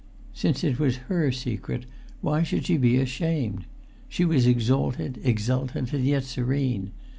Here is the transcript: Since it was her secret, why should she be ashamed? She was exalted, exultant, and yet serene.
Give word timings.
Since 0.33 0.63
it 0.63 0.79
was 0.79 0.95
her 1.13 1.31
secret, 1.31 1.85
why 2.21 2.41
should 2.41 2.65
she 2.65 2.77
be 2.77 2.97
ashamed? 2.97 3.65
She 4.09 4.25
was 4.25 4.47
exalted, 4.47 5.19
exultant, 5.23 5.93
and 5.93 6.03
yet 6.03 6.23
serene. 6.23 6.89